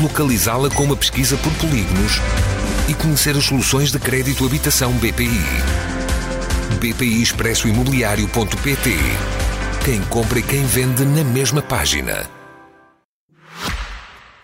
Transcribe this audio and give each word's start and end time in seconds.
localizá-la 0.00 0.70
com 0.70 0.84
uma 0.84 0.96
pesquisa 0.96 1.36
por 1.36 1.52
polígonos 1.54 2.14
e 2.88 2.94
conhecer 2.94 3.36
as 3.36 3.44
soluções 3.44 3.92
de 3.92 3.98
crédito 3.98 4.44
habitação 4.44 4.92
BPI. 4.94 5.44
BPI 6.80 7.22
Expresso 7.22 7.68
Imobiliário.pt 7.68 8.96
Quem 9.84 10.00
compra 10.04 10.38
e 10.38 10.42
quem 10.42 10.64
vende 10.64 11.04
na 11.04 11.22
mesma 11.22 11.60
página. 11.60 12.28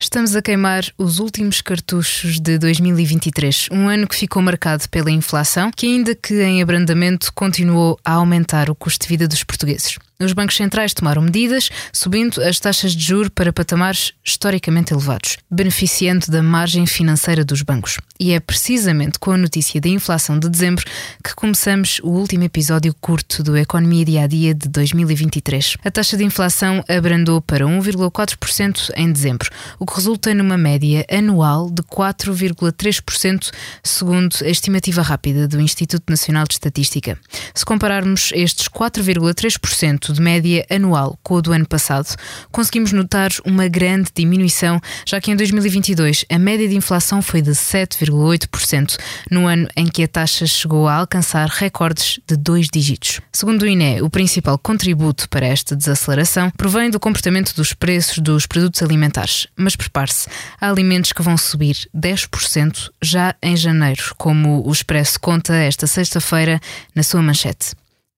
Estamos 0.00 0.34
a 0.34 0.42
queimar 0.42 0.84
os 0.96 1.18
últimos 1.18 1.60
cartuchos 1.60 2.40
de 2.40 2.58
2023, 2.58 3.68
um 3.70 3.88
ano 3.88 4.08
que 4.08 4.16
ficou 4.16 4.42
marcado 4.42 4.88
pela 4.88 5.10
inflação, 5.10 5.70
que, 5.70 5.86
ainda 5.86 6.14
que 6.14 6.42
em 6.42 6.62
abrandamento, 6.62 7.32
continuou 7.32 7.98
a 8.04 8.14
aumentar 8.14 8.70
o 8.70 8.74
custo 8.74 9.04
de 9.04 9.08
vida 9.08 9.28
dos 9.28 9.44
portugueses. 9.44 9.98
Os 10.22 10.34
bancos 10.34 10.56
centrais 10.56 10.92
tomaram 10.92 11.22
medidas, 11.22 11.70
subindo 11.94 12.42
as 12.42 12.60
taxas 12.60 12.94
de 12.94 13.02
juro 13.02 13.30
para 13.30 13.54
patamares 13.54 14.12
historicamente 14.22 14.92
elevados, 14.92 15.38
beneficiando 15.50 16.26
da 16.26 16.42
margem 16.42 16.84
financeira 16.84 17.42
dos 17.42 17.62
bancos. 17.62 17.96
E 18.18 18.32
é 18.32 18.38
precisamente 18.38 19.18
com 19.18 19.30
a 19.30 19.38
notícia 19.38 19.80
da 19.80 19.88
inflação 19.88 20.38
de 20.38 20.46
dezembro 20.50 20.84
que 21.24 21.34
começamos 21.34 22.00
o 22.02 22.10
último 22.10 22.44
episódio 22.44 22.94
curto 23.00 23.42
do 23.42 23.56
Economia 23.56 24.04
Dia 24.04 24.24
a 24.24 24.26
Dia 24.26 24.54
de 24.54 24.68
2023. 24.68 25.78
A 25.82 25.90
taxa 25.90 26.18
de 26.18 26.24
inflação 26.24 26.84
abrandou 26.86 27.40
para 27.40 27.64
1,4% 27.64 28.90
em 28.96 29.10
dezembro, 29.10 29.48
o 29.78 29.86
que 29.86 29.96
resulta 29.96 30.34
numa 30.34 30.58
média 30.58 31.02
anual 31.10 31.70
de 31.70 31.82
4,3%, 31.82 33.50
segundo 33.82 34.36
a 34.44 34.48
estimativa 34.48 35.00
rápida 35.00 35.48
do 35.48 35.58
Instituto 35.58 36.10
Nacional 36.10 36.44
de 36.46 36.52
Estatística. 36.52 37.18
Se 37.54 37.64
compararmos 37.64 38.32
estes 38.34 38.68
4,3% 38.68 40.09
de 40.12 40.20
média 40.20 40.66
anual 40.70 41.18
com 41.22 41.34
o 41.34 41.42
do 41.42 41.52
ano 41.52 41.66
passado, 41.66 42.14
conseguimos 42.50 42.92
notar 42.92 43.30
uma 43.44 43.68
grande 43.68 44.10
diminuição, 44.14 44.80
já 45.06 45.20
que 45.20 45.30
em 45.30 45.36
2022 45.36 46.24
a 46.30 46.38
média 46.38 46.68
de 46.68 46.76
inflação 46.76 47.22
foi 47.22 47.42
de 47.42 47.52
7,8%, 47.52 48.98
no 49.30 49.46
ano 49.46 49.68
em 49.76 49.86
que 49.86 50.02
a 50.02 50.08
taxa 50.08 50.46
chegou 50.46 50.88
a 50.88 50.94
alcançar 50.94 51.48
recordes 51.48 52.20
de 52.26 52.36
dois 52.36 52.68
dígitos. 52.72 53.20
Segundo 53.32 53.62
o 53.62 53.66
INE, 53.66 54.02
o 54.02 54.10
principal 54.10 54.58
contributo 54.58 55.28
para 55.28 55.46
esta 55.46 55.76
desaceleração 55.76 56.50
provém 56.50 56.90
do 56.90 57.00
comportamento 57.00 57.54
dos 57.54 57.72
preços 57.72 58.18
dos 58.18 58.46
produtos 58.46 58.82
alimentares. 58.82 59.46
Mas 59.56 59.76
prepare-se, 59.76 60.28
há 60.60 60.68
alimentos 60.68 61.12
que 61.12 61.22
vão 61.22 61.36
subir 61.36 61.76
10% 61.96 62.90
já 63.02 63.34
em 63.42 63.56
janeiro, 63.56 64.14
como 64.16 64.66
o 64.66 64.72
Expresso 64.72 65.18
conta 65.20 65.54
esta 65.54 65.86
sexta-feira 65.86 66.60
na 66.94 67.02
sua 67.02 67.22
manchete. 67.22 67.74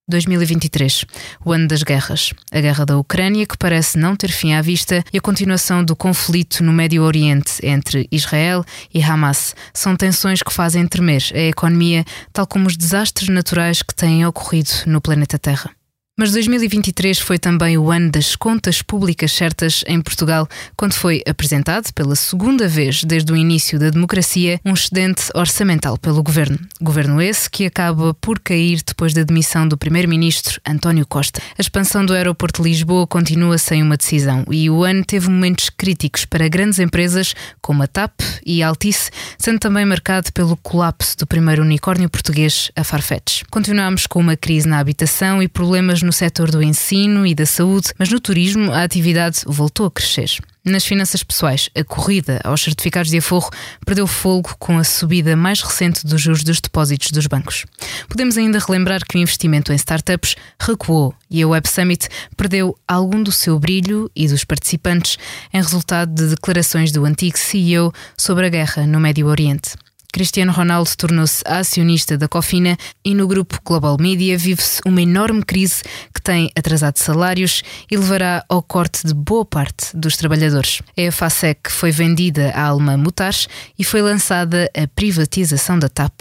2023, 0.08 1.04
o 1.44 1.52
ano 1.52 1.68
das 1.68 1.82
guerras. 1.82 2.32
A 2.50 2.60
guerra 2.60 2.84
da 2.84 2.98
Ucrânia, 2.98 3.46
que 3.46 3.56
parece 3.56 3.98
não 3.98 4.16
ter 4.16 4.30
fim 4.30 4.52
à 4.52 4.60
vista, 4.60 5.04
e 5.12 5.18
a 5.18 5.20
continuação 5.20 5.84
do 5.84 5.96
conflito 5.96 6.62
no 6.62 6.72
Médio 6.72 7.02
Oriente 7.02 7.64
entre 7.64 8.08
Israel 8.10 8.64
e 8.92 9.02
Hamas. 9.02 9.54
São 9.72 9.96
tensões 9.96 10.42
que 10.42 10.52
fazem 10.52 10.86
tremer 10.86 11.22
a 11.34 11.38
economia, 11.38 12.04
tal 12.32 12.46
como 12.46 12.66
os 12.66 12.76
desastres 12.76 13.28
naturais 13.28 13.82
que 13.82 13.94
têm 13.94 14.26
ocorrido 14.26 14.70
no 14.86 15.00
planeta 15.00 15.38
Terra. 15.38 15.70
Mas 16.14 16.30
2023 16.32 17.20
foi 17.20 17.38
também 17.38 17.78
o 17.78 17.90
ano 17.90 18.10
das 18.10 18.36
contas 18.36 18.82
públicas 18.82 19.32
certas 19.32 19.82
em 19.86 19.98
Portugal, 19.98 20.46
quando 20.76 20.92
foi 20.92 21.22
apresentado 21.26 21.90
pela 21.94 22.14
segunda 22.14 22.68
vez 22.68 23.02
desde 23.02 23.32
o 23.32 23.36
início 23.36 23.78
da 23.78 23.88
democracia 23.88 24.60
um 24.62 24.74
excedente 24.74 25.30
orçamental 25.34 25.96
pelo 25.96 26.22
governo. 26.22 26.58
Governo 26.82 27.18
esse 27.22 27.48
que 27.48 27.64
acaba 27.64 28.12
por 28.12 28.38
cair 28.40 28.82
depois 28.86 29.14
da 29.14 29.22
demissão 29.22 29.66
do 29.66 29.78
primeiro-ministro 29.78 30.60
António 30.68 31.06
Costa. 31.06 31.40
A 31.56 31.62
expansão 31.62 32.04
do 32.04 32.12
aeroporto 32.12 32.62
de 32.62 32.68
Lisboa 32.68 33.06
continua 33.06 33.56
sem 33.56 33.82
uma 33.82 33.96
decisão 33.96 34.44
e 34.50 34.68
o 34.68 34.84
ano 34.84 35.02
teve 35.06 35.30
momentos 35.30 35.70
críticos 35.70 36.26
para 36.26 36.46
grandes 36.46 36.78
empresas 36.78 37.34
como 37.62 37.84
a 37.84 37.86
TAP 37.86 38.20
e 38.44 38.62
a 38.62 38.68
Altice, 38.68 39.10
sendo 39.38 39.60
também 39.60 39.86
marcado 39.86 40.30
pelo 40.30 40.58
colapso 40.58 41.16
do 41.16 41.26
primeiro 41.26 41.62
unicórnio 41.62 42.10
português, 42.10 42.70
a 42.76 42.84
Farfetch. 42.84 43.44
Continuamos 43.50 44.06
com 44.06 44.20
uma 44.20 44.36
crise 44.36 44.68
na 44.68 44.78
habitação 44.78 45.42
e 45.42 45.48
problemas 45.48 46.01
no 46.04 46.12
setor 46.12 46.50
do 46.50 46.62
ensino 46.62 47.26
e 47.26 47.34
da 47.34 47.46
saúde, 47.46 47.92
mas 47.98 48.10
no 48.10 48.20
turismo 48.20 48.72
a 48.72 48.82
atividade 48.82 49.40
voltou 49.46 49.86
a 49.86 49.90
crescer. 49.90 50.30
Nas 50.64 50.84
finanças 50.84 51.24
pessoais, 51.24 51.68
a 51.76 51.82
corrida 51.82 52.40
aos 52.44 52.60
certificados 52.60 53.10
de 53.10 53.18
aforro 53.18 53.50
perdeu 53.84 54.06
fogo 54.06 54.54
com 54.60 54.78
a 54.78 54.84
subida 54.84 55.34
mais 55.34 55.60
recente 55.60 56.06
dos 56.06 56.20
juros 56.20 56.44
dos 56.44 56.60
depósitos 56.60 57.10
dos 57.10 57.26
bancos. 57.26 57.64
Podemos 58.08 58.38
ainda 58.38 58.60
relembrar 58.60 59.00
que 59.04 59.18
o 59.18 59.20
investimento 59.20 59.72
em 59.72 59.76
startups 59.76 60.36
recuou 60.60 61.12
e 61.28 61.42
a 61.42 61.48
Web 61.48 61.68
Summit 61.68 62.08
perdeu 62.36 62.78
algum 62.86 63.20
do 63.22 63.32
seu 63.32 63.58
brilho 63.58 64.08
e 64.14 64.28
dos 64.28 64.44
participantes 64.44 65.18
em 65.52 65.60
resultado 65.60 66.14
de 66.14 66.28
declarações 66.28 66.92
do 66.92 67.04
antigo 67.04 67.36
CEO 67.36 67.92
sobre 68.16 68.46
a 68.46 68.48
guerra 68.48 68.86
no 68.86 69.00
Médio 69.00 69.26
Oriente. 69.26 69.72
Cristiano 70.12 70.52
Ronaldo 70.52 70.90
tornou-se 70.94 71.42
acionista 71.46 72.18
da 72.18 72.28
Cofina 72.28 72.76
e 73.02 73.14
no 73.14 73.26
grupo 73.26 73.58
Global 73.64 73.96
Media 73.98 74.36
vive-se 74.36 74.82
uma 74.84 75.00
enorme 75.00 75.42
crise 75.42 75.82
que 76.14 76.20
tem 76.20 76.50
atrasado 76.54 76.98
salários 76.98 77.62
e 77.90 77.96
levará 77.96 78.44
ao 78.46 78.62
corte 78.62 79.06
de 79.06 79.14
boa 79.14 79.46
parte 79.46 79.96
dos 79.96 80.18
trabalhadores. 80.18 80.82
É 80.94 81.08
a 81.08 81.12
FASEC 81.12 81.62
que 81.64 81.72
foi 81.72 81.90
vendida 81.90 82.50
à 82.50 82.66
alemã 82.66 82.98
Mutares 82.98 83.48
e 83.78 83.82
foi 83.82 84.02
lançada 84.02 84.70
a 84.76 84.86
privatização 84.86 85.78
da 85.78 85.88
TAP. 85.88 86.12